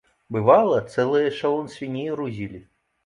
[0.35, 2.65] Бывала, цэлы эшалон свіней грузілі.